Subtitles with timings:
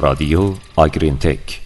[0.00, 1.60] رادیو آگرین تک.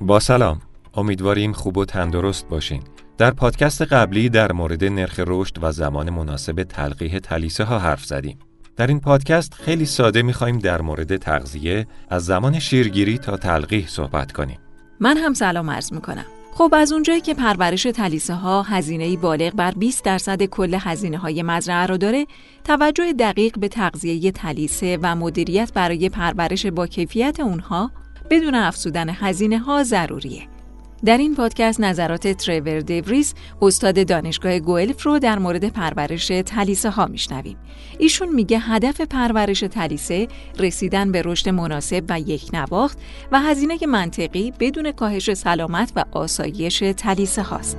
[0.00, 0.60] با سلام.
[0.94, 2.82] امیدواریم خوب و تندرست باشین.
[3.18, 8.38] در پادکست قبلی در مورد نرخ رشد و زمان مناسب تلقیح تلیسه ها حرف زدیم.
[8.76, 14.32] در این پادکست خیلی ساده می‌خوایم در مورد تغذیه از زمان شیرگیری تا تلقیح صحبت
[14.32, 14.58] کنیم.
[15.00, 16.24] من هم سلام عرض می‌کنم.
[16.52, 21.42] خب از اونجایی که پرورش تلیسه ها هزینه بالغ بر 20 درصد کل هزینه های
[21.42, 22.26] مزرعه را داره،
[22.64, 27.90] توجه دقیق به تغذیه تلیسه و مدیریت برای پرورش با کیفیت اونها
[28.30, 30.59] بدون افزودن هزینه ها ضروریه.
[31.04, 37.06] در این پادکست نظرات تریور دیوریس استاد دانشگاه گوئلف رو در مورد پرورش تلیسه ها
[37.06, 37.56] میشنویم.
[37.98, 42.98] ایشون میگه هدف پرورش تلیسه رسیدن به رشد مناسب و یک نواخت
[43.32, 47.78] و هزینه منطقی بدون کاهش سلامت و آسایش تلیسه هاست.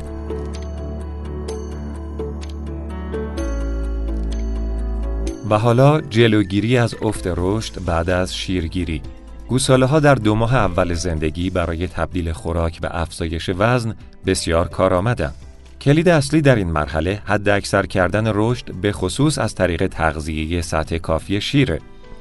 [5.49, 9.01] و حالا جلوگیری از افت رشد بعد از شیرگیری
[9.51, 15.35] گوساله ها در دو ماه اول زندگی برای تبدیل خوراک و افزایش وزن بسیار کارآمدند.
[15.81, 20.97] کلید اصلی در این مرحله حد اکثر کردن رشد به خصوص از طریق تغذیه سطح
[20.97, 21.79] کافی شیره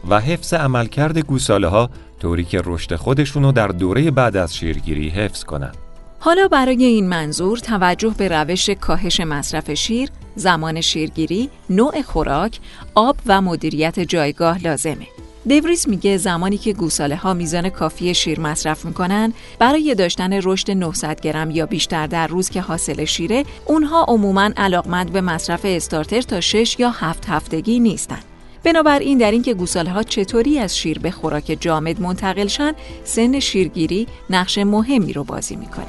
[0.09, 5.45] و حفظ عملکرد گوساله ها طوری که رشد خودشونو در دوره بعد از شیرگیری حفظ
[5.45, 5.77] کنند.
[6.19, 12.59] حالا برای این منظور توجه به روش کاهش مصرف شیر، زمان شیرگیری، نوع خوراک،
[12.95, 15.07] آب و مدیریت جایگاه لازمه.
[15.49, 21.21] دوریس میگه زمانی که گوساله ها میزان کافی شیر مصرف می‌کنن برای داشتن رشد 900
[21.21, 26.41] گرم یا بیشتر در روز که حاصل شیره اونها عموما علاقمند به مصرف استارتر تا
[26.41, 28.19] 6 یا 7 هفتگی نیستن.
[28.65, 32.73] بنابراین در اینکه گوساله ها چطوری از شیر به خوراک جامد منتقل شن
[33.05, 35.87] سن شیرگیری نقش مهمی رو بازی می‌کنه.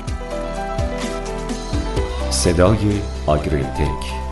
[2.30, 2.78] صدای
[3.26, 4.31] آگرینتک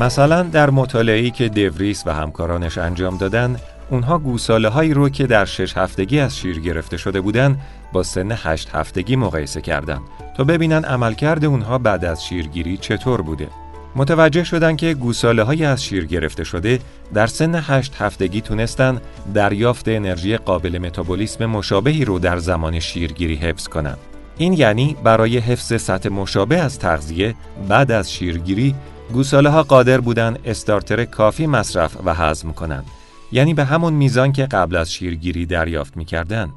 [0.00, 3.56] مثلا در مطالعه‌ای که دوریس و همکارانش انجام دادن
[3.90, 7.58] اونها گوساله هایی رو که در شش هفتگی از شیر گرفته شده بودن
[7.92, 10.00] با سن هشت هفتگی مقایسه کردند
[10.36, 13.48] تا ببینن عملکرد اونها بعد از شیرگیری چطور بوده.
[13.96, 16.78] متوجه شدن که گوساله های از شیر گرفته شده
[17.14, 19.00] در سن هشت هفتگی تونستن
[19.34, 23.98] دریافت انرژی قابل متابولیسم مشابهی رو در زمان شیرگیری حفظ کنند.
[24.38, 27.34] این یعنی برای حفظ سطح مشابه از تغذیه
[27.68, 28.74] بعد از شیرگیری
[29.12, 32.84] گوساله ها قادر بودن استارتر کافی مصرف و هضم کنند
[33.32, 36.52] یعنی به همون میزان که قبل از شیرگیری دریافت می‌کردن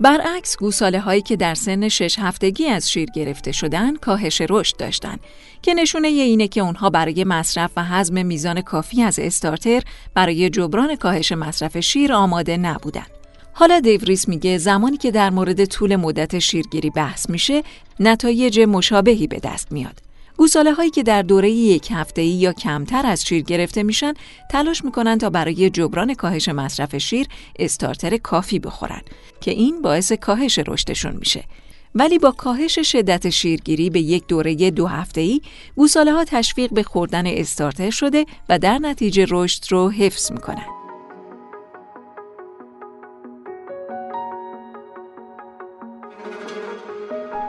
[0.00, 5.20] برعکس گوساله هایی که در سن شش هفتگی از شیر گرفته شدن کاهش رشد داشتند
[5.62, 9.82] که نشونه اینه که اونها برای مصرف و هضم میزان کافی از استارتر
[10.14, 13.06] برای جبران کاهش مصرف شیر آماده نبودن.
[13.52, 17.62] حالا دیوریس میگه زمانی که در مورد طول مدت شیرگیری بحث میشه
[18.00, 20.09] نتایج مشابهی به دست میاد.
[20.40, 24.14] گوساله هایی که در دوره یک هفته یا کمتر از شیر گرفته میشن
[24.50, 27.26] تلاش می‌کنن تا برای جبران کاهش مصرف شیر
[27.58, 29.00] استارتر کافی بخورن
[29.40, 31.44] که این باعث کاهش رشدشون میشه.
[31.94, 35.40] ولی با کاهش شدت شیرگیری به یک دوره دو هفته ای
[35.76, 40.79] گوساله ها تشویق به خوردن استارتر شده و در نتیجه رشد رو حفظ می‌کنن.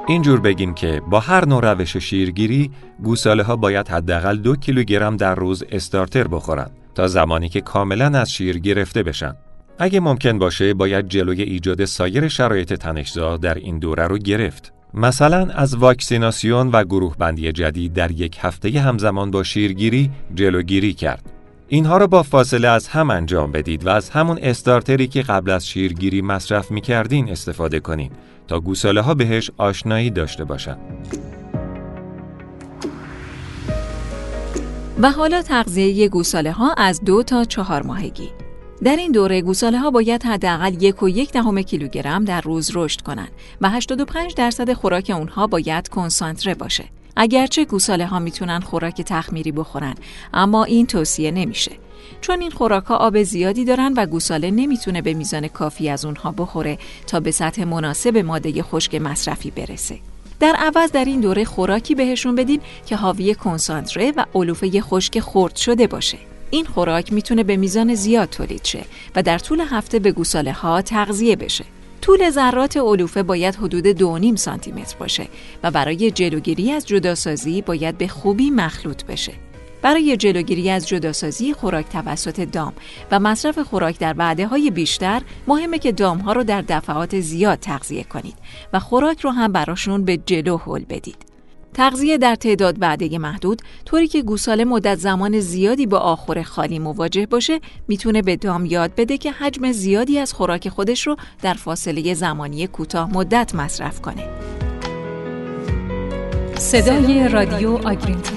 [0.07, 2.71] اینجور بگیم که با هر نوع روش شیرگیری
[3.03, 8.31] گوساله ها باید حداقل دو کیلوگرم در روز استارتر بخورند تا زمانی که کاملا از
[8.31, 9.35] شیر گرفته بشن.
[9.79, 14.73] اگه ممکن باشه باید جلوی ایجاد سایر شرایط تنشزا در این دوره رو گرفت.
[14.93, 21.40] مثلا از واکسیناسیون و گروه بندی جدید در یک هفته همزمان با شیرگیری جلوگیری کرد.
[21.73, 25.67] اینها رو با فاصله از هم انجام بدید و از همون استارتری که قبل از
[25.67, 28.11] شیرگیری مصرف می کردین استفاده کنین
[28.47, 30.77] تا گوساله ها بهش آشنایی داشته باشند.
[35.01, 38.29] و حالا تغذیه گوساله ها از دو تا چهار ماهگی
[38.83, 43.01] در این دوره گوساله ها باید حداقل یک و یک دهم کیلوگرم در روز رشد
[43.01, 46.83] کنند و 85 درصد خوراک اونها باید کنسانتره باشه.
[47.15, 49.95] اگرچه گوساله ها می‌تونن خوراک تخمیری بخورن
[50.33, 51.71] اما این توصیه نمیشه.
[52.21, 56.31] چون این خوراک ها آب زیادی دارن و گوساله نمی‌تونه به میزان کافی از اونها
[56.31, 56.77] بخوره
[57.07, 59.99] تا به سطح مناسب ماده خشک مصرفی برسه.
[60.39, 65.55] در عوض در این دوره خوراکی بهشون بدین که حاوی کنسانتره و علوفه خشک خرد
[65.55, 66.17] شده باشه.
[66.49, 68.85] این خوراک می‌تونه به میزان زیاد تولید شه
[69.15, 71.65] و در طول هفته به گوساله ها تغذیه بشه.
[72.01, 73.97] طول ذرات علوفه باید حدود
[74.31, 75.27] 2.5 سانتی متر باشه
[75.63, 79.33] و برای جلوگیری از جداسازی باید به خوبی مخلوط بشه.
[79.81, 82.73] برای جلوگیری از جداسازی خوراک توسط دام
[83.11, 87.59] و مصرف خوراک در وعده های بیشتر مهمه که دام ها رو در دفعات زیاد
[87.59, 88.35] تغذیه کنید
[88.73, 91.30] و خوراک رو هم براشون به جلو هل بدید.
[91.73, 97.25] تغذیه در تعداد بعده محدود طوری که گوساله مدت زمان زیادی با آخور خالی مواجه
[97.25, 102.13] باشه می‌تونه به دام یاد بده که حجم زیادی از خوراک خودش رو در فاصله
[102.13, 104.29] زمانی کوتاه مدت مصرف کنه.
[106.55, 108.31] صدای رادیو آگرینتک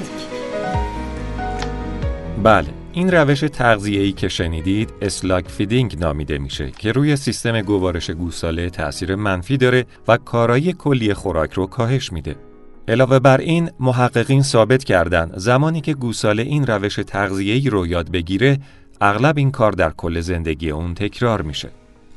[2.43, 8.71] بله این روش تغذیه‌ای که شنیدید slug feeding نامیده میشه که روی سیستم گوارش گوساله
[8.71, 12.37] تاثیر منفی داره و کارایی کلی خوراک رو کاهش میده.
[12.89, 18.59] علاوه بر این محققین ثابت کردن زمانی که گوساله این روش تغذیه‌ای رو یاد بگیره
[19.01, 21.69] اغلب این کار در کل زندگی اون تکرار میشه.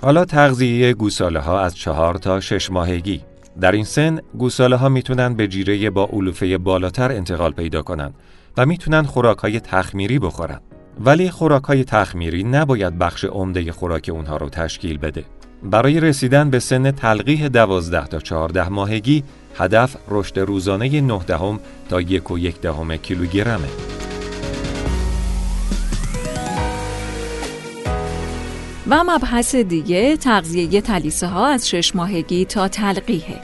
[0.01, 3.21] حالا تغذیه گوساله ها از چهار تا شش ماهگی
[3.61, 8.13] در این سن گوساله ها می‌تونن به جیره با علوفه بالاتر انتقال پیدا کنند
[8.57, 10.59] و می‌تونن خوراک های تخمیری بخورن.
[10.99, 15.23] ولی خوراک های تخمیری نباید بخش عمده خوراک اونها رو تشکیل بده.
[15.63, 19.23] برای رسیدن به سن تلقیح 12 تا 14 ماهگی
[19.57, 21.59] هدف رشد روزانه 9 دهم
[21.89, 23.67] تا 1 و 1 دهم کیلوگرمه.
[28.89, 33.39] و مبحث دیگه تغذیه تلیسه ها از شش ماهگی تا تلقیحه.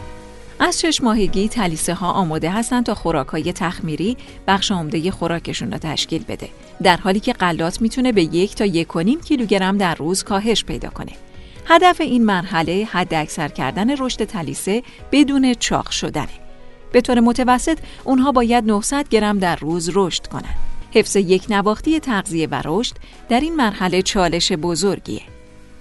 [0.59, 4.17] از شش ماهگی تلیسه ها آماده هستند تا خوراک های تخمیری
[4.47, 6.49] بخش عمده خوراکشون را تشکیل بده
[6.83, 10.63] در حالی که غلات می‌تونه به یک تا یک و نیم کیلوگرم در روز کاهش
[10.63, 11.11] پیدا کنه
[11.65, 16.43] هدف این مرحله حد اکثر کردن رشد تلیسه بدون چاق شدنه.
[16.91, 20.55] به طور متوسط اونها باید 900 گرم در روز رشد کنند.
[20.93, 22.95] حفظ یک نواختی تغذیه و رشد
[23.29, 25.21] در این مرحله چالش بزرگیه.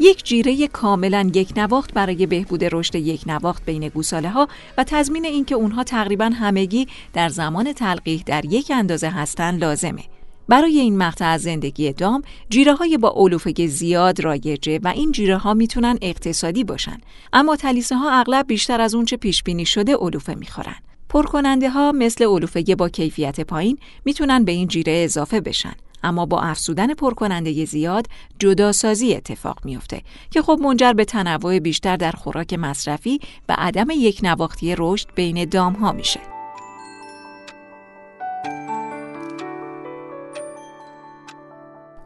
[0.00, 4.48] یک جیره کاملا یک نواخت برای بهبود رشد یک نواخت بین گوساله ها
[4.78, 10.02] و تضمین اینکه اونها تقریبا همگی در زمان تلقیح در یک اندازه هستند لازمه.
[10.48, 15.36] برای این مقطع از زندگی دام جیره های با علوفه زیاد رایجه و این جیره
[15.36, 16.98] ها می‌تونن اقتصادی باشن
[17.32, 20.76] اما تلیسه ها اغلب بیشتر از اونچه پیش بینی شده علوفه می‌خورن.
[21.08, 26.40] پرکننده ها مثل علوفه با کیفیت پایین می‌تونن به این جیره اضافه بشن اما با
[26.40, 28.06] افزودن پرکننده زیاد
[28.38, 34.20] جداسازی اتفاق میافته که خب منجر به تنوع بیشتر در خوراک مصرفی و عدم یک
[34.22, 36.31] نواختی رشد بین دام ها میشه.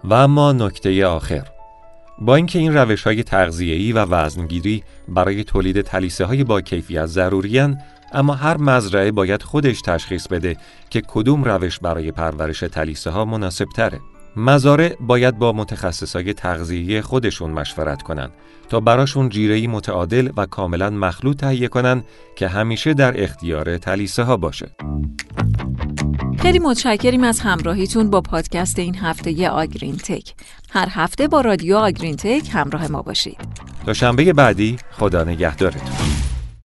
[0.07, 1.43] و اما نکته آخر
[2.19, 7.79] با اینکه این روش های تغذیه‌ای و وزنگیری برای تولید تلیسه های با کیفیت ضروریان
[8.13, 10.57] اما هر مزرعه باید خودش تشخیص بده
[10.91, 14.01] که کدوم روش برای پرورش تلیسه ها مناسب تره.
[14.37, 18.31] مزارع باید با متخصصای تغذیه خودشون مشورت کنند
[18.69, 22.05] تا براشون جیرهی متعادل و کاملا مخلوط تهیه کنند
[22.37, 24.77] که همیشه در اختیار تلیسه ها باشه.
[26.47, 30.35] خیلی متشکریم از همراهیتون با پادکست این هفته آگرین تک.
[30.71, 33.37] هر هفته با رادیو آگرین تک همراه ما باشید.
[33.87, 36.26] تا شنبه بعدی خدا نگهدارتون.